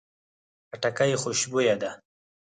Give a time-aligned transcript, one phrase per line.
[0.69, 1.91] خټکی خوشبویه ده.